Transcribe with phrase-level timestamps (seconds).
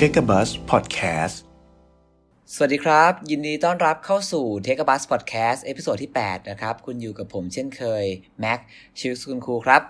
[0.00, 1.36] Take a Buzz Podcast
[2.54, 8.04] สวัสดีครับ ยินดีต้อนรับเข้าสู่ Take a Buzz Podcast episode ที่ 8 นะครับ คุณอยู่กับผมเช่นเคย
[8.40, 8.60] แม็ก
[8.98, 9.82] ชิวสุนครูครับ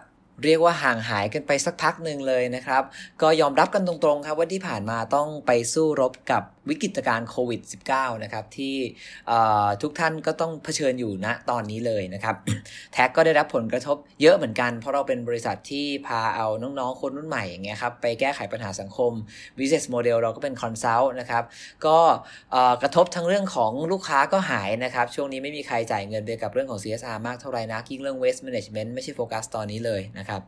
[0.44, 2.82] เรียกว่าห่างหายกันไปสักพักหนึ่งเลยนะครับ
[3.22, 7.60] ก็ยอมรับกันตรงๆครับว่าที่ผ่านมาต้องไปสู้รบกับ วิกฤตการณ์โควิด
[7.92, 8.76] -19 นะครับที่
[9.82, 12.36] ทุกท่านก็ต้องเผชิญอยู่ณตอนนี้เลยนะครับ
[12.92, 19.12] แท็กก็ได้รับผลกระทบเยอะเหมือนกัน เพราะเราเป็นบริษัทที่พาเอาน้องๆ คนรุ่นใหม่อย่างเงี้ยครับไปแก้ไขปัญหาสังคม
[19.58, 21.44] business model เราก็เป็น consult นะครับ
[21.86, 21.98] ก็
[22.82, 30.40] กระทบทั้งเรื่องของลูกค้าก็หายนะครับช่วงนี้ไม่มีใครจ่ายเงินไปกับเรื่องของ CSR มากเท่าไหร่นะยิ่งเรื่อง waste management ไม่ใช่โฟกัสตอนนี้เลยนะครับ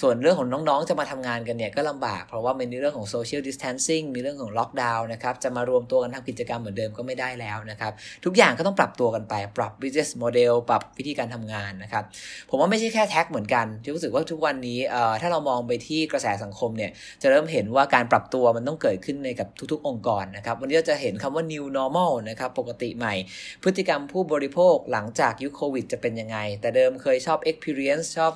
[0.00, 7.92] ส่วนเรื่องของน้องๆจะมาทำงานกันเนี่ยก็ลำบาก เพราะว่ามันมีเรื่องของ social distancing มีเรื่องของล็อกดาวน์นะครับจะมารวมตัวกันทำกิจกรรมเหมือนเดิมก็ไม่ได้แล้วนะครับ
[8.24, 12.04] ทุกอย่างก็ต้องปรับตัวกันไป ปรับ business model ปรับวิธีการทำงานนะครับ
[12.50, 14.78] ผมว่าไม่ใช่แค่แท็กเหมือนกันที่รู้สึกว่าทุกวันนี้
[15.20, 16.90] ถ้าเรามองไปที่กระแสสังคมเนี่ย
[17.22, 23.14] จะเริ่มเห็นว่าการปรับตัวมันต้องเกิดขึ้นในกับทุกๆ องค์กรนะครับวันนี้เราจะเห็นคำว่า new normal นะครับปกติใหม่
[23.62, 28.32] พฤติกรรมผู้บริโภคหลังจากยุคโควิดจะเป็นยังไง แต่เดิมเคยชอบ experience ชอบ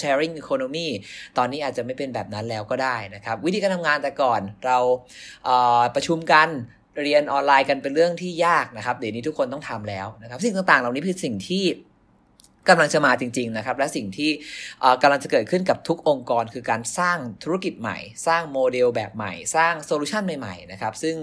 [0.00, 0.88] sharing economy
[1.38, 4.78] ตอนนี้อาจจะไม่เป็นแบบนั้นแล้วก็ได้นะครับ วิธีการทำงานแต่ก่อนเรา
[5.94, 6.48] ประชุมกัน
[7.02, 11.64] เรียนออนไลน์กันเป็นเรื่องที่ยากนะครับเดี๋ยวนี้ทุกคนต้องทำแล้วนะครับ สิ่งต่างๆ เหล่านี้คือสิ่งที่
[12.70, 14.30] กำลังจะมาจริง ๆนะครับ และสิ่งที่
[15.02, 21.16] กำลังจะเกิดขึ้นกับทุกองค์กร คือการสร้างธุรกิจใหม่ สร้างโมเดลแบบใหม่ สร้าง solution ใหม่ๆนะครับซึ่ง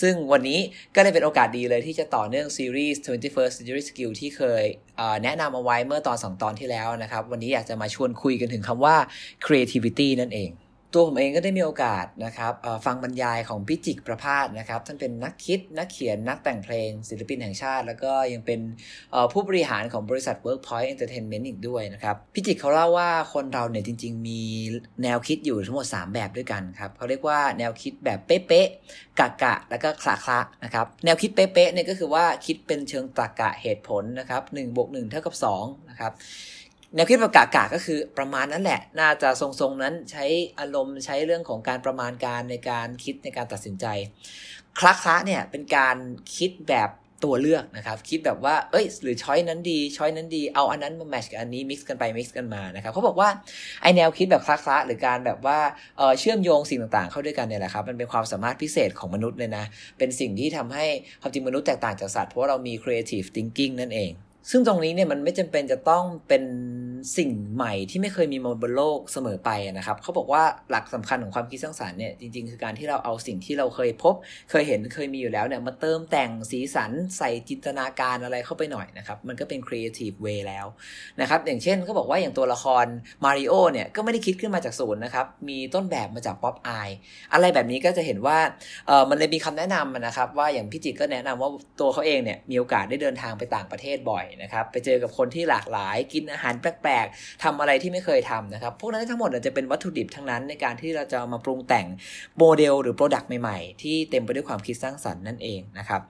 [0.00, 0.58] ซึ่งวันนี้
[0.94, 4.62] ก็เลยเป็นโอกาสดีเลยที่จะต่อเนื่องซีรีส์ 21st Century Skill ที่เคย
[5.24, 8.96] แนะนำเอาไว้เมื่อตอนสองตอนที่แล้วนะครับ วันนี้อยากจะมาชวนคุยกันถึงคำว่า
[9.46, 10.50] creativity นั่นเอง
[10.94, 12.52] ตัวผมเองก็ได้มีโอกาสนะครับ
[12.86, 18.60] ฟังบรรยายของพี่จิกประภาสนะครับท่านเป็นนักคิดนักเขียนนักแต่งเพลง ศิลปินแห่งชาติ แล้วก็ยังเป็น
[19.32, 24.42] ผู้บริหารของบริษัท Workpoint Entertainment อีกด้วยนะครับพี่จิกเขาเล่าว่าคนเราเนี่ยจริง ๆ มี
[25.02, 36.14] แนวคิดอยู่ทั้งหมด 3 แบบด้วยกันครับเขาเรียกว่าแนวคิดแบบเป๊ะๆกะกะ แล้วก็คละคละนะครับแนวคิดเป๊ะๆเนี่ยก็คือว่าคิดเป็นเชิงตรรกะเหตุผลนะครับ1บวก1เท่ากับ2นะครับ
[36.94, 40.24] แนวคิดประกาศกาก็คือประมาณนั้นแหละ น่าจะทรงๆนั้นใช้
[40.60, 43.86] อารมณ์ใช้เรื่องของการประมาณการในการคิดในการตัดสินใจ
[44.78, 45.96] คละคละเนี่ยเป็นการ
[46.36, 46.90] คิดแบบ
[47.26, 53.28] ตัวเลือกนะครับ คิดแบบว่า เอ้ย หรือช้อยนั้นดีช้อยนั้นดี เอาอันนั้นมาแมชกับอันนี้มิกซ์กันไปมิกซ์กันมานะครับเขาบอกว่า
[53.82, 55.58] ไอแนวคิดแบบคละหรือการแบบว่า
[55.98, 59.64] เเชื่อมโยงสิ่งต่างๆ เข้าด้วยกันเนี่ยแหละครับ มันเป็นความสามารถพิเศษของมนุษย์เลยนะ
[59.98, 60.86] เป็นสิ่งที่ทำให้
[61.20, 64.12] ความจริงมนุษย์แตกต่างจากสัตว์เพราะาเรามี creative thinking นั่นเอง
[64.50, 66.44] ซึ่งตรงนี้เนี่ยมันไม่จำเป็นจะต้องเป็น
[67.18, 74.14] สิ่งใหม่ที่ไม่เคยมีมาบนโลกเสมอไปนะครับ เขาบอกว่าหลักสำคัญของความคิดสร้างสารรค์เนี่ยจริงๆ คือการที่เราเอาสิ่งที่เราเคยพบ
[74.50, 80.66] เคยเห็นเคยมีอยู่แล้วเนี่ยมาเติมแต่งสีสันใส่จินตนาการอะไรเข้าไปหน่อยนะครับมันก็เป็น creative way แล้ว
[81.20, 82.86] นะครับอย่างเช่นเขาบอกว่าอย่างตัวละคร
[83.24, 86.88] มาริโอเนี่ยก็ไม่ได้คิดขึ้นมาจากศูนย์นะครับมีต้นแบบมาจากป๊อปอาย
[87.32, 88.38] อะไรแบบนี้ก็จะเห็นว่า
[88.86, 91.50] เออมันเลยมีคำแนะนำนะครับว่าอย่างพี่จิตก็แนะนำว่า
[91.80, 101.86] ตัวเขาเองเนี่ยมีโอกาสได้เดินทางไปต่างประเทศบ่อยนะครับไปเจอกับคนที่หลากหลาย กินอาหารแปลกๆทำอะไรที่ไม่เคยทำนะครับพวกนั้นทั้งหมดจะเป็นวัตถุดิบทั้งนั้นในการที่เราจะมาปรุงแต่ง
[102.38, 106.00] โมเดลหรือ product ใหม่ๆ ที่เต็มไปด้วยความคิดสร้างสรรค์นั่นเองนะครับ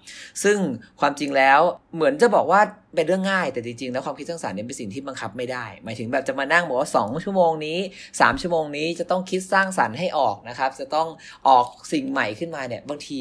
[0.43, 0.59] ซึ่ง
[1.01, 1.61] ความจริงแล้ว
[1.95, 2.61] เหมือนจะบอกว่า
[2.95, 7.79] เป็นเรื่องง่ายแต่จริงๆแล้วความคิดสร้างสรรค์เนี่ยเป็นสิ่งที่บังคับไม่ได้ หมายถึงแบบจะมานั่งบอกว่า2ชั่วโมงนี้
[8.13, 11.09] 3 ชั่วโมงนี้จะต้องคิดสร้างสรรค์ให้ออกนะครับจะต้อง
[11.49, 13.19] ออกสิ่งใหม่ขึ้นมาเนี่ยบางที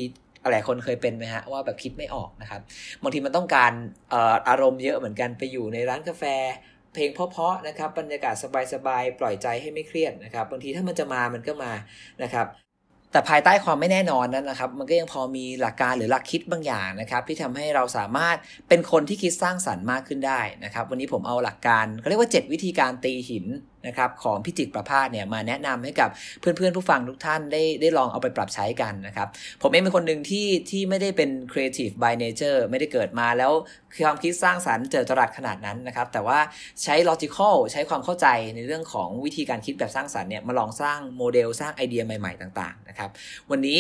[0.52, 2.62] หลายคนเคยเป็นไหมฮะว่าแบบคิดไม่ออกนะครับ
[3.02, 3.72] บางทีมันต้องการ
[4.50, 6.24] อารมณ์เยอะเหมือนกันไปอยู่ในร้านกาแฟ
[6.94, 8.36] เพลงเพราะๆนะครับบรรยากาศ
[8.74, 11.72] สบายๆปล่อยใจให้ไม่เครียดนะครับบางทีถ้ามันจะมามันก็มา
[12.24, 12.48] นะครับ
[13.12, 18.38] แต่ภายใต้ความไม่แน่นอนนั้นนะครับ มันก็ยังพอมีหลักการหรือหลักคิดบางอย่างนะครับ ที่ทำให้เราสามารถ
[18.70, 23.46] เป็นคนที่คิดสร้างสรรค์มากขึ้นได้นะครับ วันนี้ผมเอาหลักการเขาเรียกว่า 7 วิธีการตีหิน
[23.88, 26.10] นะครับของพิจิตรประพาสเนี่ยมาแนะนำให้กับ
[26.40, 29.28] เพื่อนๆผู้ฟังทุกท่านได้ได้ลองเอาไปปรับใช้กันนะครับ
[29.62, 33.52] ผมเองเป็นคนหนึ่งที่ที่ไม่ได้เป็น creative by nature ไม่ได้เกิดมาแล้ว
[34.06, 36.40] ความคิดสร้างสรรค์เจอจรัสขนาดนั้นนะครับแต่ว่า
[36.84, 43.10] ใช้ logical ใช้ความเข้าใจในเรื่องของวิธีการคิดแบบสร้างสรรค์เนี่ยมาลองสร้างโมเดลสร้างไอเดียใหม่ๆต่างๆนะครับ
[43.52, 43.78] วันนี้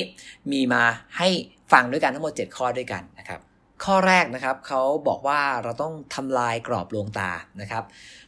[0.51, 0.83] มีมา
[1.17, 1.29] ให้
[1.71, 3.39] ฟังด้วยกันทั้งหมด 7 ข้อด้วยกันนะครับ
[3.85, 7.31] ข้อแรกนะครับเขาบอกว่าเราต้องทำลายกรอบลวงตา
[7.61, 7.83] นะครับ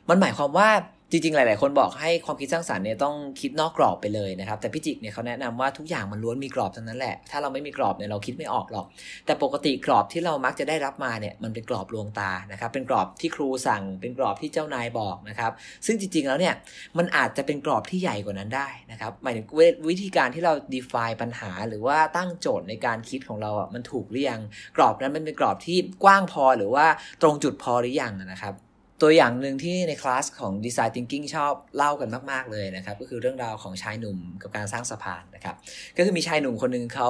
[0.10, 0.70] มันหมายความว่า
[1.12, 8.86] จริงๆ หลาย ๆ คนบอกให้ความคิดสร้างสารรค์เนี่ยต้องคิดนอกกรอบไปเลยนะครับ แต่พี่จิกเนี่ยเขาแนะนำว่าทุกอย่างมันล้วนมีกรอบทั้งนั้นแหละ ถ้าเราไม่มีกรอบเนี่ยเราคิดไม่ออกหรอก
[9.26, 15.52] แต่ปกติกรอบที่เรามักจะได้รับมาเนี่ยมันเป็นกรอบลวงตานะครับ เป็นกรอบที่ครูสั่ง เป็นกรอบที่เจ้านายบอกนะครับ
[15.86, 16.54] ซึ่งจริง ๆ แล้วเนี่ย
[16.98, 19.46] มันอาจจะเป็นกรอบที่ใหญ่กว่านั้นได้นะครับ หมายถึง
[19.90, 24.42] วิธีการที่เรา define ปัญหา หรือว่าตั้งโจทย์ในการคิดของเราอะมันถูกหรือยัง
[24.78, 26.86] กรอบนั้นมันเป็นกรอบที่กว้างพอหรือว่า
[27.22, 28.56] ตรงจุดพอหรือยังนะครับ
[29.02, 35.56] ตัวอย่างหนึ่งที่ในคลาสของ Design Thinking ชอบเล่ากันมาก ๆ เลยนะครับ ก็คือเรื่องราวของชายหนุ่มกับการสร้างสะพานนะครับ
[35.98, 37.10] ก็คือมีชายหนุ่มคนหนึ่งเขา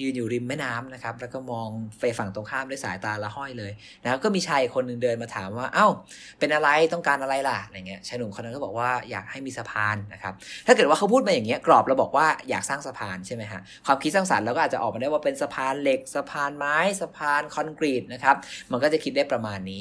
[0.00, 1.68] ยืนอยู่ริมแม่น้ำนะครับ แล้วก็มอง
[2.00, 3.72] ไปฝั่งตรงข้ามด้วยสายตาละห้อยเลย
[4.02, 5.86] นะครับก็มีชายคนหนึ่งเดินมาถามว่า เอ้า
[6.38, 10.34] เป็นอะไรต้องการอะไรล่ะอะไรเงี้ยชายหนุ่มคนนั้นก็บอกว่าอยากให้มีสะพานนะครับ
[10.66, 18.36] ถ้าเกิดว่าเขาพูดมาอย่างเงี้ยกรอบเราบอกว่าอยากสร้างสะพานใช่ไหมฮะความคิดสร้างสรรค์เราก็อาจจะออกมาได้ว่าเป็นสะพานเหล็กสะพานไม้สะพานคอนกรีตนะครับ
[18.70, 19.80] มันก็จะคิดได้ประมาณนี้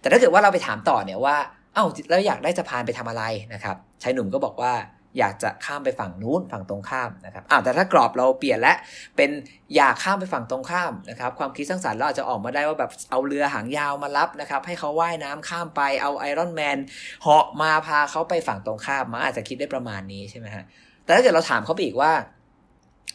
[0.00, 1.36] แต่ถ้าเกิดว่าเราไปถามต่อเนี่ยว่า
[1.74, 4.72] เอ้าแล้วอยากได้สะพานไปทำอะไรนะครับชายหนุ่มก็บอกว่า
[5.18, 8.74] อยากจะข้ามไปฝั่งนู้นฝั่งตรงข้ามนะครับอ้าวแต่ถ้ากรอบเราเปลี่ยนและ
[9.16, 9.30] เป็น
[9.76, 16.78] อยากข้ามไปฝั่งตรงข้ามนะครับความคิดสร้างสรรค์เราอาจจะออกมาได้ว่าแบบเอาเรือหางยาวมารับนะครับให้เขาว่ายน้ำข้ามไปเอาไอรอนแมน
[17.22, 20.64] เหาะมาพาเขาไปฝั่งตรงข้ามมันอาจจะคิดได้ประมาณนี้ใช่ไหมฮะ
[21.04, 22.12] แต่ถ้าเกิดเราถามเขาไปอีกว่า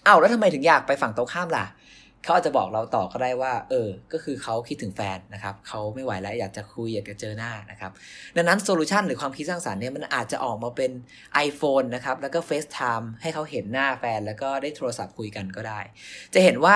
[0.06, 1.66] เอ้าแล้วทำไมถึงอยากไปฝั่งตรงข้ามล่ะ
[2.24, 7.92] เขาอาจจะบอกเราต่อก็ได้ว่า เออ ก็คือเขาคิดถึงแฟนนะครับเขาไม่ไหวแล้วอยากจะคุยอยากจะเจอหน้านะครับ
[8.36, 10.92] ดังนั้น solution หรือความคิดสร้างสรรค์เนี่ยมันอาจจะออกมาเป็น
[11.48, 15.80] iPhone นะครับแล้วก็ FaceTime ให้เขาเห็นหน้าแฟน แล้วก็ได้โทรศัพท์คุยกันก็ได้
[16.34, 16.76] จะเห็นว่า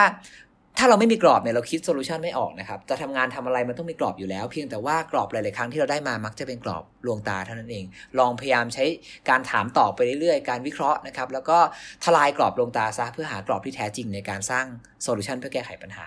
[0.79, 7.85] ถ้าเราไม่มีกรอบเนี่ยเราคิด solution ไม่ออกนะครับ จะทำงานทำอะไรมันต้องมีกรอบอยู่แล้ว เพียงแต่ว่ากรอบหลาย ๆ ครั้งที่เราได้มามักจะเป็นกรอบลวงตาเท่านั้นเอง
[8.19, 8.85] ลองพยายามใช้
[9.29, 11.57] การถามตอบไปเรื่อย ๆ การวิเคราะห์นะครับ แล้วก็
[12.05, 14.65] ทลายกรอบลวงตาซะเพื่อหากรอบที่แท้จริงในการสร้าง
[15.03, 16.05] solution เพื่อแก้ไขปัญหา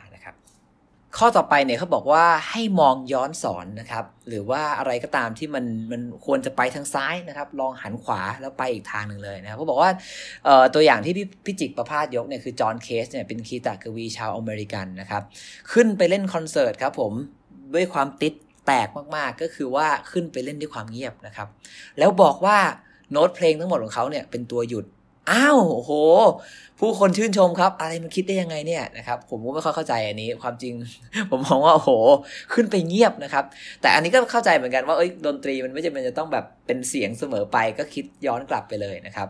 [1.17, 9.91] ข้อต่อไปเนี่ยเขาบอกว่าให้มองย้อนศรนะครับ หรือว่าอะไรก็ตามที่มันมันควรจะไปทางซ้ายนะครับ ลองหันขวาแล้วไปอีกทางหนึ่งเลยนะครับเขาบอกว่า
[10.75, 15.23] ตัวอย่างที่พี่พิจิกประพาสยกเนี่ยคือจอห์นเคจเนี่ยเป็นคีตกวีชาวอเมริกันนะครับ
[15.73, 17.13] ขึ้นไปเล่นคอนเสิร์ตครับผม
[17.75, 18.35] ด้วยความติสต์
[18.67, 21.49] แตกมากๆ ก็คือว่าขึ้นไปเล่นด้วยความเงียบนะครับ
[21.99, 22.59] แล้วบอกว่า
[23.13, 24.87] โน้ตเพลงทั้งหมดของเขาเนี่ยเป็นตัวหยุด
[25.31, 25.93] อ้าวโห
[26.81, 30.75] ผู้คนชื่นชมครับ อะไรมันคิดได้ยังไงเนี่ยนะครับผมก็ไม่ค่อยเข้าใจอันนี้ความจริง
[31.31, 31.91] ผมมองว่าโอ้โห
[32.55, 33.45] ขึ้นไปเงียบนะครับ
[33.83, 39.29] แต่อันนี้ก็เข้าใจเหมือนกันว่าเอ้ยดนตรีมันไม่จำเป็นจะต้องแบบเป็นเสียงเสมอไปก็คิดย้อนกลับไปเลยนะครับ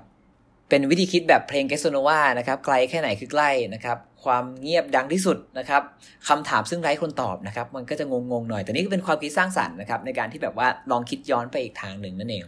[0.68, 5.82] เป็นวิธีคิดแบบเพลงเกสโซโนวานะครับไกลแค่ไหนคือใกล้นะครับความเงียบดังที่สุดนะครับ
[6.28, 12.44] คำถามซึ่งไร้คนตอบนะครับ มันก็จะงงๆหน่อย แต่นี่ก็เป็นความคิดสร้างสรรค์นะครับในการที่แบบว่าลองคิดย้อนไปอีกทางหนึ่งนั่นเอง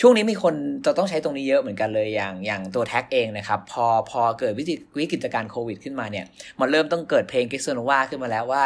[0.00, 0.54] ช่วงนี้มีคน
[0.86, 6.24] จะต้องใช้ตรงนี้เยอะเหมือนกันเลยอย่างอย่างตัวแท็กเองนะครับพอพอเกิดวิกฤตวิกฤตการโควิดขึ้นมาเนี่ย
[6.60, 8.62] มันเริ่มต้องเกิดเพลงเกสโซโนวาขึ้นมาแล้วว่า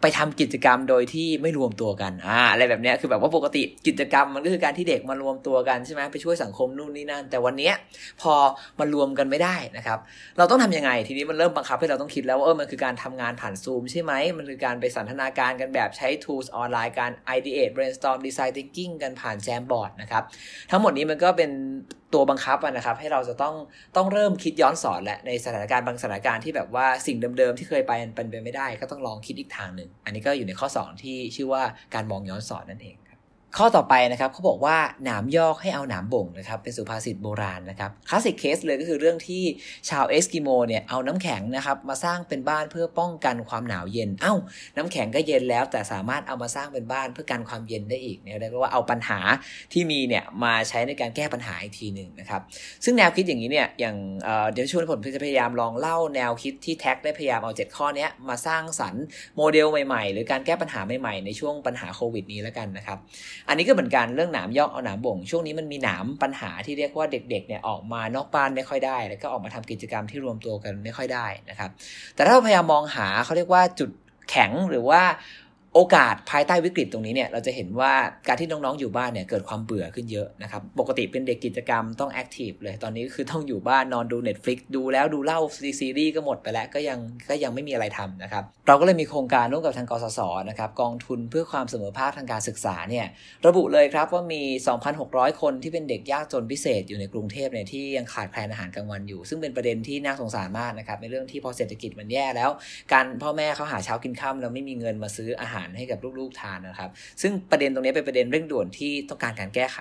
[0.00, 7.72] ไปทำกิจกรรมโดยที่ไม่รวมตัวกันอ่าอะไรแบบเนี้ยคือแบบว่าปกติกิจกรรมมันก็คือการที่เด็กมารวมตัวกันใช่ไหมไปช่วยสังคมนู่นนี่นั่น แต่วันนี้
[8.20, 8.34] พอ
[8.78, 9.98] มารวมกันไม่ได้นะครับ
[10.38, 20.22] เราต้องทำยังไงทีนี้มันเริ่มบังคับให้เราต้องคิดแล้วว่าเออมันคือการทำงานผ่านซูมใช่ไหม มันคือการไปสันทนาการกันแบบใช้ tools ออนไลน์การ ideate brainstorm design thinking กันผ่าน Jamboard นะครับ
[20.70, 21.50] ทั้งหมดนี้มันก็เป็น
[22.14, 23.54] ตัวบังคับนะครับ ให้เราจะต้อง
[23.96, 31.62] ต้องเริ่มคิดย้อนศรแหละในสถานการณ์บางสถานการณ์ที่แบบว่าสิ่งเดิมๆ ที่เคยไปเป็นไปไม่ได้ ก็ต้องลองคิดอีกทางหนึ่งอันนี้ก็อยู่ในข้อ 2 ที่ชื่อว่า
[31.94, 32.96] การมองย้อนศรนั่นเอง
[33.56, 39.42] ข้อต่อไปนะครับเขาบอกว่าหนามยอกให้เอาหนามบ่งนะครับเป็นสุภาษิตโบราณนะครับ classic case เลยก็คือเรื่องที่
[39.90, 44.34] ชาวเอสกิโมเนี่ยเอาน้ำแข็งนะครับมาสร้างเป็นบ้านเพื่อป้องกันความหนาวเย็น เอ้า
[44.76, 49.18] น้ำแข็งก็เย็นแล้ว แต่สามารถเอามาสร้างเป็นบ้านเพื่อกันความเย็นได้อีกเนี่ยเรียกว่าเอาปัญหา
[49.72, 52.40] ที่มีเนี่ยมาใช้ในการแก้ปัญหาอีกทีหนึ่งนะครับ
[52.84, 59.04] ซึ่งแนวคิดอย่างนี้เนี่ยอย่างเอ่อเดี๋ยวช่วงนี้ผมจะพยายามลองเล่าแนวคิดที่แท็กได้พยายามเอา 7 ข้อนี้มาสร้างสรรค์
[59.36, 62.98] โมเดลใหม่ๆ หรือการแก้ปัญหาใหม่ๆ ในช่วงปัญหาโควิดนี้แล้วกันนะครับ
[63.48, 71.70] อันนี้ก็เหมือนกันเรื่องหนามยอกเอาหนามบ่ง ช่วงนี้มันมีหนามปัญหาที่เรียกว่าเด็กๆเนี่ยออกมานอกบ้านไม่ค่อยได้ แล้วก็ออกมาทำกิจกรรมที่รวมตัวกันไม่ค่อยได้นะครับ
[72.14, 73.90] แต่ถ้าเราพยายามมองหาเขาเรียกว่าจุด
[74.30, 75.02] แข็งหรือว่า
[75.80, 77.92] โอกาสภายใต้วิกฤตตรงนี้เนี่ยเราจะเห็นว่า
[78.28, 85.40] การที่น้องๆอยู่บ้านเนี่ยเกิดความเบื่อขึ้นเยอะนะครับปกติเป็นเด็กกิจกรรมต้องแอคทีฟเลยตอนนี้คือต้องอยู่บ้านนอนดู Netflix ดูแล้วดูเล่า
[85.80, 93.06] ซีรีส์ก็หมดไปแล้วก็ยังก็ยังไม่มีอะไรทำนะครับเราก็เลยมีโครงการร่วมกับทางกสศนะครับกองทุนเพื่อความเสมอภาคทางการศึกษาเนี่ย
[93.46, 94.42] ระบุเลยครับว่ามี
[94.90, 102.50] 2,600 คนที่เป็นเด็กยากจนพิเศษอยู่ในกรุงเทพเนี่ยที่ยังขาดแคลนอาหารกลางวันอยู่ ซึ่งเป็นประเด็นที่น่าสงสารมากนะครับในเรื่องที่พอเศรษฐกิจมันแย่แล้ว
[102.92, 106.90] การพ่อแม่เขาหาเช้ากินค่ำแล้วไม่มีเงินมาซื้ออาหารให้กับลูกๆทานนะครับ
[107.22, 109.78] ซึ่งประเด็นตรงนี้เป็นประเด็นเร่งด่วนที่ต้องการการแก้ไข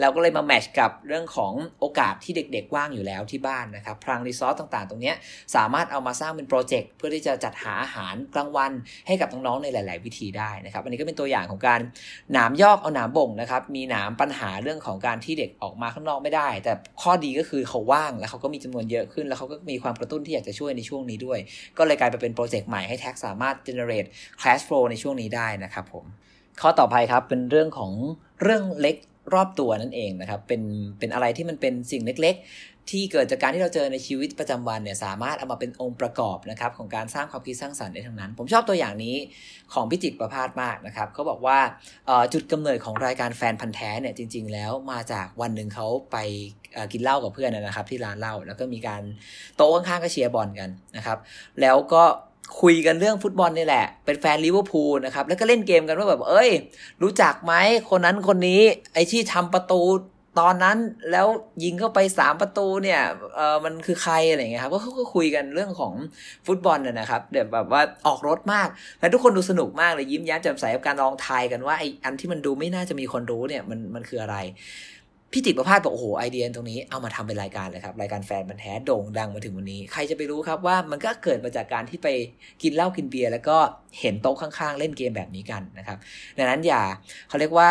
[0.00, 5.12] เราก็เลยมาแมทช์กับเรื่องของโอกาสที่เด็กๆว่างอยู่แล้วที่บ้านนะครับพลังรีซอสต่างๆ ตรงนี้
[5.56, 8.72] สามารถเอามาสร้างเป็นโปรเจกต์เพื่อที่จะจัดหาอาหารกลางวัน
[9.06, 11.80] ให้กับน้องๆในหลาย ๆ วิธีได้นะครับอันนี้ก็เป็นตัวอย่างของการ
[12.32, 16.72] หนามยอกเอาหนามบ่งนะครับมีหนามปัญหาเรื่องของการที่เด็กออกมาข้างนอกไม่ได้ แต่
[17.02, 21.38] ข้อดีก็คือเขาว่างแล้วเขาก็มีจำนวนเยอะขึ้น แล้วเขาก็มีความกระตุ้นที่อยากจะช่วยในช่วงนี้ด้วย
[21.78, 24.08] ก็เลยกลายไปเป็นโปรเจกต์ใหม่ให้แท็กสามารถ generate
[24.42, 26.04] cash flow ในช่วงนี้ได้นะครับผม
[26.60, 27.92] ข้อต่อไปครับเป็นเรื่องของ
[28.42, 28.96] เรื่องเล็ก
[29.34, 30.62] รอบตัวนั่นเองนะครับเป็น
[30.98, 39.16] เป็นอะไรที่มันเป็นสิ่งเล็ก ๆ ที่เกิดจากการที่เราเจอในชีวิตประจำวันเนี่ยสามารถเอามาเป็นองค์ประกอบนะครับของการสร้างความคิดสร้างสรรค์ได้ทั้งนั้น ผมชอบตัวอย่างนี้
[39.72, 41.58] ของพิจิตรประพาสมากนะครับเขาบอกว่า
[42.32, 46.16] จุดกำเนิดของรายการแฟนพันธ์แท้เนี่ยจริง ๆ แล้วมาจากวันหนึ่งเขาไป
[46.92, 49.02] กินเหล้ากับเพื่อนนะครับที่ร้านเหล้าแล้วก็มีการ
[49.56, 51.18] โต๊ะข้างๆก็เชียร์บอลกันนะครับ
[51.60, 52.04] แล้วก็
[52.60, 56.50] คุยกันเรื่องฟุตบอลนี่แหละ เป็นแฟนลิเวอร์พูลนะครับ แล้วก็เล่นเกมกันว่าแบบ เอ้ย
[57.02, 57.54] รู้จักไหม
[57.90, 58.60] คนนั้นคนนี้
[58.94, 59.82] ไอ้ที่ทำประตู
[60.40, 60.78] ตอนนั้น
[61.10, 61.26] แล้ว
[61.64, 63.00] ยิงเข้าไปสามประตูเนี่ย
[63.34, 65.92] เออมันคือใครอะไรเงี้ยครับก็เขาก็คุยกันเรื่องของ
[66.46, 68.68] ฟุตบอลนะครับเดี๋ยวแบบว่าออกรสมาก
[69.00, 74.36] แล้วทุกคนดูสนุกมากเลยยิ้มแย้มแจ่มใสกับการลองทายกันว่าไอ้อันที่มันดูไม่น่าจะมีคนรู้เนี่ยมันมันคืออะไร
[75.32, 82.08] พี่จิตประพาสบอกโอ้โหไอเดียตรงนี้เอามาทำเป็นรายการเลยครับ รายการแฟนมันแท้โด่งดังมาถึงวันนี้ ใครจะไปรู้ครับว่ามันก็เกิดมาจากการที่ไป
[82.62, 83.56] กินเหล้ากินเบียร์แล้วก็
[84.00, 85.98] เห็นโต๊ะข้างๆ เล่นเกมแบบนี้กันนะครับ
[86.38, 86.82] ดังนั้นอย่า
[87.28, 87.68] เขาเรียกว่า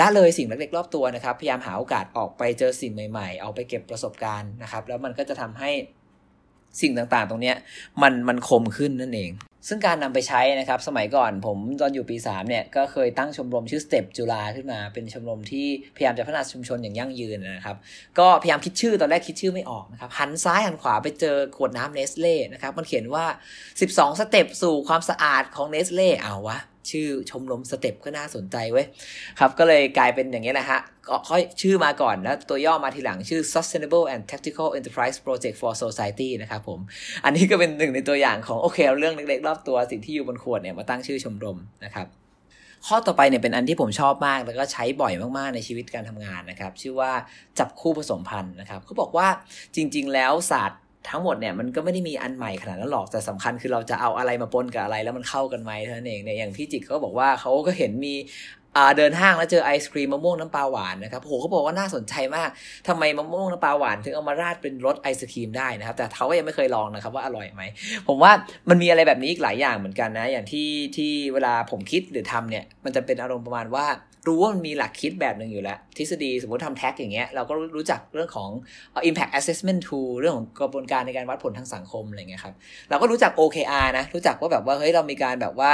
[0.00, 5.70] ละเลยสิ่งเล็กๆรอบตัวนะครับ พยายามหาโอกาสออกไปเจอสิ่งใหม่ๆ เอาไปเก็บประสบการณ์นะครับ แล้วมันก็จะทำให้
[6.80, 7.52] สิ่งต่างๆ ตรงนี้
[8.02, 9.30] มันมันคมขึ้นนั่นเอง
[9.68, 17.76] ซึ่งการนำไปใช้นะครับ สมัยก่อนผมตอนอยู่ปี 3 เนี่ย ก็เคยตั้งชมรมชื่อสเต็ปจุฬาขึ้นมา เป็นชมรมที่พยายามจะพัฒนาชุมชนอย่างยั่งยืนนะครับ
[18.18, 23.24] ก็พยายามคิดชื่อตอนแรกคิดชื่อไม่ออกนะครับ หันซ้ายหันขวาไปเจอขวดน้ำเนสเล่นะครับ มันเขียนว่า
[23.72, 26.58] 12 สเต็ปสู่ความสะอาดของเนสเล่เอาวะ
[26.90, 28.86] ชื่อชมรมสเต็ปก็น่าสนใจเว้ย
[29.38, 36.80] ครับก็เลยกลายเป็นอย่างนี้แหละฮะก็ค่อยชื่อมาก่อนแล้วตัวย่อมาทีหลังชื่อ Sustainable and Tactical Enterprise Project for Society นะครับผม
[37.24, 42.06] อันนี้ก็เป็นหนึ่งในตัวอย่างของโอเคเรื่องเล็กๆรอบตัวสิ่งที่อยู่บนขวดเนี่ยมาตั้งชื่อชมรมนะครับ
[42.86, 47.12] ข้อต่อไปเนี่ยเป็นอันที่ผมชอบมาก แล้วก็ใช้บ่อยมากๆในชีวิตการทำงานนะครับ ชื่อว่า
[47.58, 49.28] จับคู่ผสมพันธุ์นะครับเขาบอกว่า
[49.76, 58.14] จริง ๆ แล้วศาสตร์ทั้งหมดเนี่ยมันก็ไม่ได้มีอันใหม่ขนาดนั้นหรอกแต่สำคัญคือเราจะเอาอะไรมาปนกับอะไรแล้วมันเข้ากันไหมเท่านั้นเองเนี่ยอย่างพี่จิกเขาบอกว่าเขาก็เห็นมี
[58.96, 62.48] เดินห้างแล้วเจอไอศครีมมะม่วงน้ำปลาหวานนะครับโหเขาบอกว่าน่าสนใจมาก
[62.88, 67.62] ทำไมมะม่วงน้ำปลาหวานถึงเอามาราดเป็นรสไอศครีมได้นะครับ แต่เขาก็ยังไม่เคยลองนะครับว่าอร่อยไหม
[68.08, 68.32] ผมว่า
[68.68, 73.86] มันมีอะไรแบบนี้อีกหลายอย่างเหมือนกันนะ อย่างที่ที่เวลาผมคิดหรือทำเนี่ย มันจะเป็นอารมณ์ประมาณว่า
[74.26, 78.50] รู้ว่ามันมีหลักคิดแบบหนึ่งอยู่แล้ว ทฤษฎีสมมติทำแท็กอย่างเงี้ยเราก็รู้จักเรื่องของ
[79.08, 82.54] impact assessment tool เรื่องของกระบวนการในการวัดผลทางสังคมอะไรเงี้ยครับ
[82.90, 85.72] เราก็รู้จัก OKR นะ รู้จักว่าแบบว่าเฮ้ยเรามีการแบบว่า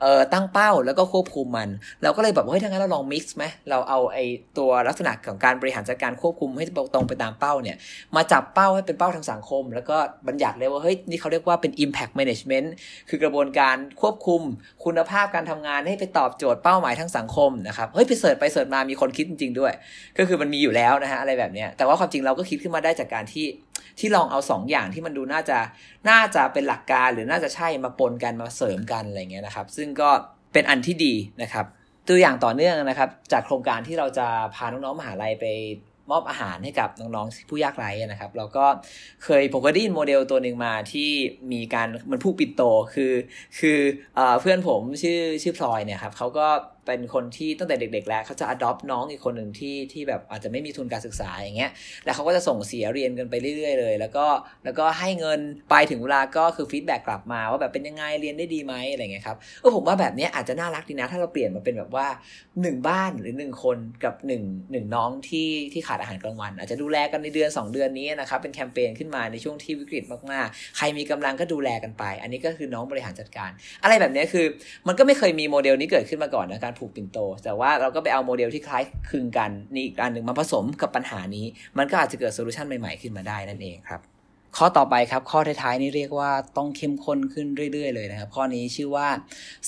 [0.00, 1.68] เอ่อตั้งเป้าแล้วก็ควบคุมมัน
[2.02, 4.24] เราก็เลยแบบเฮ้ยถ้างั้นเราลอง mix ไหมเราเอาไอ้
[4.58, 7.76] ตัวลักษณะของการบริหารจัดการควบคุมให้ตรงไปตามเป้าเนี่ย
[8.16, 9.96] มาจับเป้าให้เป็นเป้าทางสังคม แล้วก็
[10.28, 12.68] บัญญัติเลยว่าเฮ้ยนี่เขาเรียกว่าเป็น impact management
[13.08, 14.42] คือกระบวนการควบคุม
[14.84, 19.72] คุณภาพการทำงานให้ไปตอบโจทย์เป้าหมายทางสังคมนะครับเฮ้ยไปเสิร์ชไปเสิร์ชมามีคนคิดจริง ๆ ด้วย
[20.18, 23.46] ก็คือมันมีอยู่แล้วนะฮะอะไรแบบเนี้ยแต่ว่าความจริงเราก็คิดขึ้นมาได้จากการที่
[23.98, 25.58] ที่ลองเอา2ออย่างที่มันดูน่าจะ
[26.10, 30.10] น่าจะเป็นหลักการหรือน่าจะใช่มาปนกันมาเสริมกันอะไรเงี้ยนะครับ ซึ่งก็
[30.52, 31.66] เป็นอันที่ดีนะครับ
[32.08, 35.46] ตัวอย่างต่อเนื่องนะครับ จากโครงการที่เราจะพาน้องๆมหาลัยไป
[36.10, 38.66] มอบอาหารให้กับน้องๆผู้ยากไร้นะครับเราก็
[39.24, 41.10] เคยผมก็ได้ยินโมเดลตัวหนึ่งมาที่
[41.52, 42.62] มีการมันผูกปิ่นโต
[42.94, 43.12] คือ
[43.58, 43.78] คือ
[44.40, 46.46] เพื่อนผมชื่อชื่อพลอยเนี่ยครับเขาก็
[46.90, 51.70] เป็นคนที่ตั้งแต่เด็ก ๆ แล้วเขาจะ adopt น้องอีกคนหนึ่งที่ที่แบบอาจจะไม่มีทุนการศึกษาอย่างเงี้ย
[52.04, 54.26] แล้วเขาก็จะส่งเสียเรียนกันไปเรื่อย ๆ เลย แล้วก็
[54.64, 62.06] แล้วก็ให้เงินไปถึงเวลาก็คือ feedback กลับมาว่าแบบเป็นยังไงเรียนได้ดีไหมอะไรเงี้ยครับเออผมว่าแบบนี้อาจจะน่ารักดีนะ ถ้าเราเปลี่ยนมาเป็นแบบว่า
[62.50, 73.50] 1 บ้านหรือ 1 คนกับ1 1น้องที่ที่ขาดอาหารกลางวัน อาจจะดูแลกันในเดือน 2 เดือนนี้นะครับเป็นแคมเปญขึ้นมาในช่วงที่วิกฤตมากๆ ใครมีกำลังก็ดูแลกันไป อันนี้ก็คือน้องบริหารจัดการ
[73.82, 74.46] อะไรแบบนี้คือ
[74.88, 81.46] มันก็ไม่เคยมีโมเดลนี้เกิดขึ้นมาก่อนนะการผูกปิ่นโต แต่ว่าเราก็ไปเอาโมเดลที่คล้ายคลึงกันนี่อีกอันหนึ่งมาผสมกับปัญหานี้
[81.78, 84.00] มันก็อาจจะเกิด solution ใหม่ๆขึ้นมาได้นั่นเองครับ
[84.56, 89.08] ข้อต่อไปครับ ข้อท้ายๆนี่เรียกว่าต้องเข้มข้นขึ้นเรื่อย ๆ เลยนะครับ ข้อนี้ชื่อว่า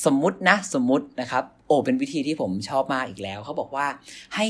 [0.04, 3.86] สมมุตินะสมมุตินะครับ อ้เป็นวิธีที่ผมชอบมากอีกแล้ว เขาบอกว่า
[4.34, 4.46] ให้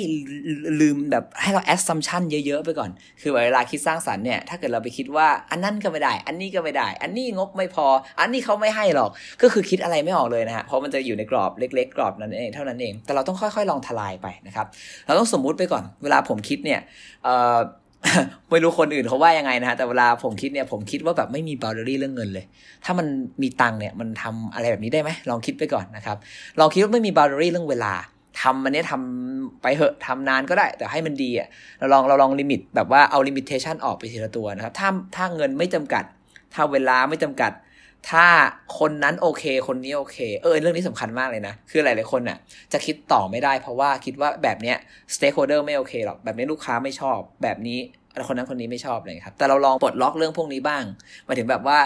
[0.80, 7.86] ลืมแบบให้เรา assumption เยอะๆไปก่อน คือเวลาคิดสร้างสรรค์เนี่ยถ้าเกิดเราไปคิดว่าอันนั้นก็ไม่ได้ อันนี้ก็ไม่ได้ อันนี้งบไม่พอ
[8.20, 9.10] อันนี้เขาไม่ให้หรอก
[9.42, 14.66] ก็คือคิดอะไรไม่ออกเลยนะฮะเพราะมันจะอยู่ในกรอบเล็ก ๆ กรอบนั้นเองเท่านั้นเองแต่เราต้องค่อยๆ ลองทลายไปนะครับ
[15.06, 16.80] เราต้องสมมุติไปก่อน เวลาผมคิดเนี่ย
[18.50, 22.44] ไม่รู้คนอื่นเขาว่ายังไงนะฮะแต่เวลาผมคิดเนี่ยผมคิดว่าแบบไม่มี boundary เรื่องเงินเลย
[22.84, 23.06] ถ้ามัน
[23.42, 26.16] มีตังเนี่ยมันทำอะไรแบบนี้ได้ไหมลองคิดไปก่อนนะครับ
[26.60, 27.92] ลองคิดว่าไม่มี boundary เรื่องเวลา
[28.40, 36.04] ทำมันเนี้ยทำไปเหอะทำนานก็ได้ แต่ให้มันดีอะเราลองเราลอง limit แบบว่าเอา limitation ออกไปทีละตัวนะครับถ้าถ้าเงินไม่จำกัด
[36.54, 37.52] ถ้าเวลาไม่จำกัด
[38.10, 38.26] ถ้า
[38.78, 42.38] คนนั้นโอเค คนนี้โอเค เออเรื่องนี้สำคัญมากเลยนะ คือหลายๆคนน่ะ
[42.72, 44.76] จะคิดต่อไม่ได้เพราะว่าคิดว่าแบบเนี้ย
[45.14, 47.78] stakeholder ไม่โอเคหรอกแบบนี้ลูกค้าไม่ชอบแบบนี้
[48.28, 50.84] คนนั้นคนนี้ไม่ชอบเลยครับ แต่เราลองปลดล็อกเรื่องพวกนี้บ้าง
[51.26, 51.78] มาถึงแบบว่า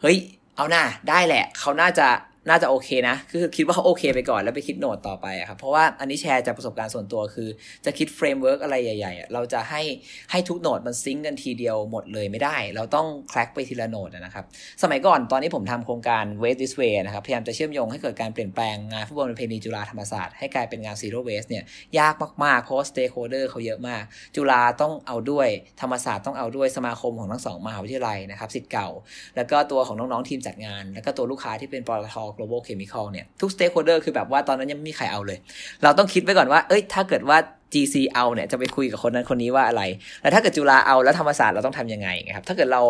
[0.00, 0.16] เฮ้ย
[0.56, 2.08] เอาน่าได้แหละ เขาน่าจะ
[2.48, 7.48] น่าจะโอเคนะ คือคิดว่าเขาโอเคไปก่อนแล้วไปคิด node ต่อไปครับ เพราะว่าอันนี้แชร์จากประสบการณ์ส่วนตัวคือ
[7.84, 9.82] จะคิด framework อะไรใหญ่ๆ เราจะให้
[10.30, 14.44] ให้ทุก node มัน sync กันทีเดียวหมดเลยไม่ได้ เราต้อง crack ไปทีละ node นะครับ
[14.82, 21.64] สมัยก่อนตอนนี้ผมทำโครงการ Waste This Way นะครับ พยายามจะเชื่อมโยงให้เกิดการเปลี่ยนแปลงงานฟุตบอลประเพณีจุฬาธรรมศาสตร์ให้กลายเป็นงาน Zero Waste เนี่ย
[21.98, 24.02] ยากมากๆ เพราะว่า stakeholder เขาเยอะมาก
[24.36, 25.48] จุฬาต้องเอาด้วย
[25.80, 28.88] ธรรมศาสตร์ต้องเอาด้วยสมาคมของทั้งสองมหาวิทยาลัยนะครับสิทธิ์เก่า
[29.36, 35.38] แล้วก็ตัวของน้องๆทีมจัดงาน แล้วก็ตัวลูกค้าที่เป็นปตท global chemical เนี่ยทุก stakeholder คือแบบว่าตอนนั้นยังไม่มีใครเอาเลย
[35.82, 37.38] เราต้องคิดไว้ก่อนว่า เอ้ยถ้าเกิดว่า
[37.72, 39.82] GC เอาเนี่ยจะไปคุยกับคนนั้นคนนี้ว่าอะไร
[40.22, 42.82] แล้วถ้าเกิดจุฬาเอาแล้วธรรมศาสตร์เราต้องทำยังไงครับ ถ้าเกิดเรา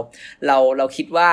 [0.46, 1.28] เราเราคิดว่า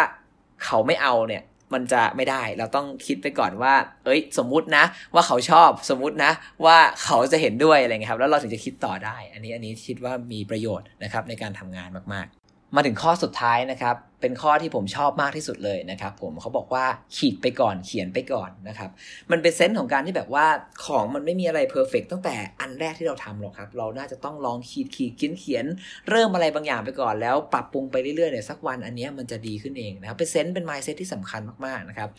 [0.65, 3.73] เขาไม่เอาเนี่ยมันจะไม่ได้ เราต้องคิดไปก่อนว่า
[4.05, 4.83] เอ้ย สมมุตินะ
[5.13, 6.31] ว่าเขาชอบ สมมุตินะ
[6.65, 16.85] ว่าเขาจะเห็นด้วยอะไรเงี้ยครับ แล้วเราถึงจะคิดต่อได้ อันนี้ อันนี้คิดว่ามีประโยชน์นะครับในการทำงานมาก ๆ มาถึงข้อสุดท้ายนะครับเป็นข้อที่ผมชอบมากที่สุดเลยนะครับ ผมเขาบอกว่า
[17.17, 18.89] ขีดไปก่อนเขียนไปก่อนนะครับ
[19.31, 20.45] มันเป็น sense ของการที่แบบว่า
[20.85, 25.65] ของมันไม่มีอะไร perfect ตั้งแต่อันแรกที่เราทำหรอกครับ เราน่าจะต้องลองขีดขีดเขียนเขียน
[26.09, 32.09] เริ่มอะไรบางอย่างไปก่อน แล้วปรับปรุงไปเรื่อยๆเนี่ยสักวันอันนี้มันจะดีขึ้นเองนะครับเป็น sense เป็น mindset ที่สำคัญมากๆนะครับ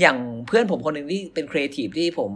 [0.00, 0.16] อย่าง
[0.46, 2.32] เพื่อนผมคนหนึ่งที่เป็นครีเอทีฟที่ผม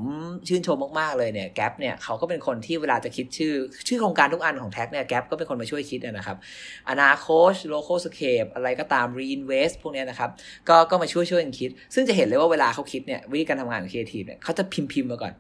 [0.49, 3.54] ชื่นชมมากๆเลยเนี่ยแก๊ปเนี่ยเขาก็เป็นคนที่เวลาจะคิดชื่อ
[3.88, 6.37] ชื่อโครงการทุกอันของแท็กเนี่ยแก๊ปก็เป็นคนมาช่วยคิดนะครับ
[6.88, 10.31] อนาโคชโลโคสเคปอะไรก็ตามรีนเวสพวกนี้นะครับ
[10.69, 15.33] ก็ก็มาช่วยช่วยกันคิด ซึ่งจะเห็นเลยว่าเวลาเขาคิดเนี่ยวิธีการทำงานของครีเอทีฟเนี่ยเขาจะพิมพ์พิมพ์มาก่อน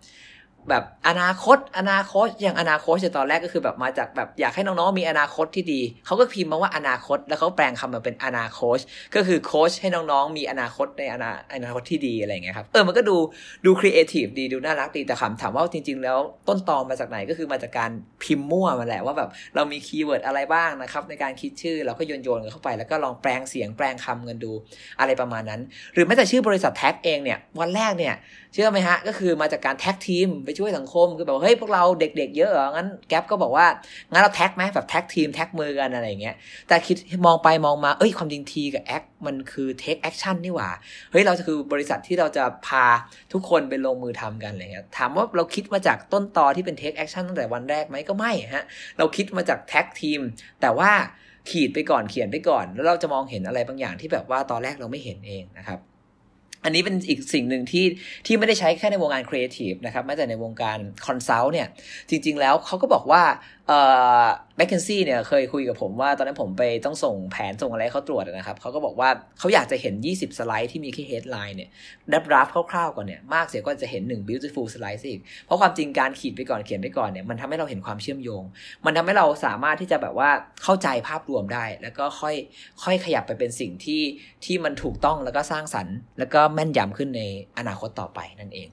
[0.68, 8.78] แบบอนาคต อนาคตอย่างอนาคตในตอนแรกก็คือแบบมาจากแบบอยากให้น้องๆมีอนาคตที่ดี เขาก็พิมพ์มาว่าอนาคต แล้วเขาแปลงคำมาเป็นอนาคต
[9.14, 13.16] ก็คือโค้ชให้น้องๆมีอนาคตในอนาอนาคตที่ดีอะไรอย่างเงี้ยครับเออมันก็ดู
[13.66, 16.18] ดูครีเอทีฟดีดูน่ารักดีแต่คำถามว่าจริง ๆ แล้ว
[16.48, 17.90] ต้นตอมาจากไหนก็คือมาจากการ
[18.22, 24.52] พิมพ์มั่วมาแหละว่าแบบเรามี keyword อะไรบ้างนะครับในการคิดชื่อเราก็โยนโยนกันเข้าไป แล้วก็ลองแปลงเสียงแปลงคำกันดู
[25.00, 25.60] อะไรประมาณนั้น
[25.94, 28.14] หรือแม้แต่ชื่อบริษัทแท็กเองเนี่ยวันแรกเนี่ย
[28.54, 33.66] เชื่อไหมฮะ ก็คือมาจากการ tag team ไปช่วยสังคมคือแบบเฮ้ยพวกเราเด็กๆเยอะเหรองั้นแก๊ปก็บอกว่า
[34.12, 36.34] งั้นเราแท็กไหมแบบ tag team tag มือกันอะไรอย่างเงี้ย
[36.68, 36.96] แต่คิด
[37.26, 40.70] มองไปมองมาเอ้ยความจริง T กับ Act มันคือ take action นี่หว่า
[41.10, 42.84] เฮ้ยเราจะคือบริษัทที่เราจะพา
[43.32, 48.64] ทุกคนไปลงมือทำกันอะไรเงี้ยถามว่าเราคิดมาจากต้นตอที่เป็น take action ตั้งแต่วันแรกไหมก็ไม่ฮะ
[48.98, 50.20] เราคิดมาจาก tag team
[50.62, 50.90] แต่ว่า
[51.50, 55.80] ขีดไปก่อนเขียนไปก่อน แล้วเราจะมองเห็นอะไรบางอย่างที่แบบว่าตอนแรกเราไม่เห็นเองนะครับ
[56.64, 57.84] อันนี้เป็นอีกสิ่งหนึ่งที่
[58.26, 61.68] ที่ไม่ได้ใช้แค่ในวงการครีเอทีฟนะครับแม้แต่ในวงการ consult เนี่ย
[62.10, 63.22] จริง ๆ แล้วเขาก็บอกว่า
[63.68, 63.80] เอ่
[64.22, 64.24] อ
[64.56, 71.70] แมคเคนซี่เนี่ยเคยคุยกับผมว่าตอนนั้นผมไปต้องส่งแผนส่งอะไรเขาตรวจนะครับเขาก็บอกว่าเขาอยากจะเห็น 20 สไลด์ที่มีแค่ headline เนี่ย
[72.12, 78.42] ดับราฟคร่าวๆก่อนเนี่ยมากเสียก็จะเห็น 1 beautiful slide อีก เพราะความจริงการขีดไปก่อนเขียนไปก่อนเนี่ยมันทำให้เราเห็นความเชื่อมโยง
[78.84, 80.30] มันทำให้เราสามารถที่จะแบบว่า
[80.62, 82.34] เข้าใจภาพรวมได้ แล้วก็ค่อย
[82.82, 84.02] ค่อยขยับไปเป็นสิ่งที่
[84.44, 87.22] ที่มันถูกต้องแล้วก็สร้างสรรค์ แล้วก็แม่นยำขึ้นใน
[87.58, 88.70] อนาคตต่อไปนั่นเอง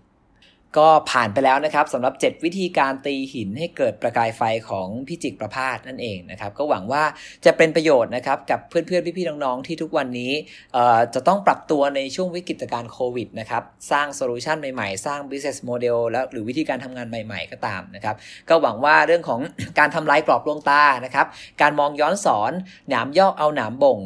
[0.77, 7.03] ก็ผ่านไปแล้วนะครับสำหรับ 7 วิธีการตีหินให้เกิดประกายไฟของพี่จิกประพาสนั่นเองนะครับก็หวังว่า
[7.45, 10.31] จะเป็นประโยชน์นะครับกับเพื่อนๆ พี่ๆ น้องๆ ที่ทุกวันนี้
[11.13, 18.15] จะต้องปรับตัวในช่วงวิกฤตการณ์โควิดนะครับสร้างโซลูชันใหม่ๆ สร้าง business model แล้วหรือวิธีการทำงานใหม่ๆ ก็ตามนะครับ
[18.49, 19.41] ก็หวังว่าเรื่องของ
[19.79, 21.27] การทำลายกรอบดวงตานะครับ
[21.61, 22.51] การมองย้อนสอน
[22.89, 23.99] หนามย่อเอาหนามบ่ง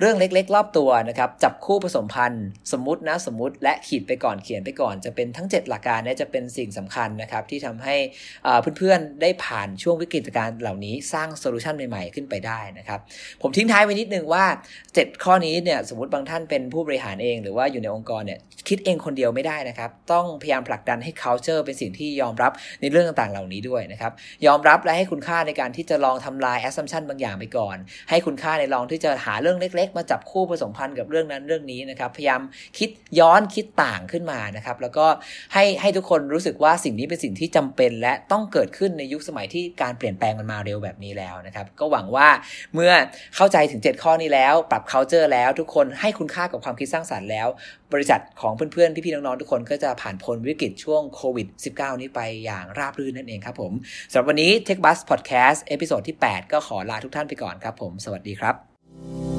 [0.00, 7.96] เรื่องเล็กๆ รอบตัวนะครับ จับคู่ผสมพันธุ์สมมตินะสมมติและขีดไปก่อนเขียนไปก่อน จะเป็นทั้ง 7 หลักการเนี่ยจะเป็นสิ่งสำคัญนะครับ ที่ทำให้
[8.76, 13.00] เพื่อนๆ ได้ผ่านช่วงวิกฤตการณ์เหล่านี้สร้างโซลูชันใหม่ๆ ขึ้นไปได้นะครับ
[13.42, 14.44] ผมทิ้งท้ายไว้นิดนึงว่า
[14.84, 24.12] 7 ข้อนี้เนี่ยสมมติบางท่านเป็นผู้บริหารเอง หรือว่าอยู่ในองค์กรเนี่ยคิดเองคนเดียวไม่ได้นะครับ ต้องพยายามผลักดันให้ culture เป็นสิ่งที่ยอมรับในเรื่องต่างๆ เหล่านี้ด้วยนะครับ
[24.46, 27.76] ยอมรับและให้คุณค่าในการที่จะลองทำลาย assumption บางอย่างไปก่อน
[28.10, 32.40] ให้คุณค่าในลองที่จะหาเรื่องเล็กๆมาจับคู่ผสมพันธ์กับเรื่องนั้นเรื่องนี้นะครับ พยายาม
[32.78, 35.06] คิดย้อนคิดต่างขึ้นมานะครับ แล้วก็
[35.54, 42.28] ให้ให้ทุกคนรู้สึกว่าสิ่งนี้เป็นสิ่งที่จำเป็น และต้องเกิดขึ้นในยุคสมัยที่การเปลี่ยนแปลงมันมาเร็วแบบนี้แล้วนะครับ ก็หวังว่า
[42.74, 42.92] เมื่อ
[43.36, 47.48] เข้าใจถึง 7 ข้อนี้แล้ว ปรับ culture แล้วทุกคนให้คุณค่ากับความคิดสร้างสรรค์แล้ว
[47.92, 51.46] บริษัทของเพื่อนๆพี่ๆน้องๆทุกคนก็จะผ่านพ้นวิกฤตช่วงโควิด
[51.76, 53.72] -19 นี้ไปอย่างราบรื่นนั่นเองครับผม
[54.10, 59.35] สำหรับวันนี้ Take a Buzz Podcast episode ที่ 8 ก็ขอลาทุกท่านไปก่อนครับผม สวัสดีครับ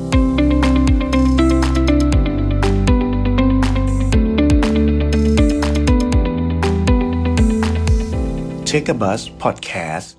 [8.68, 10.16] Take a Buzz Podcast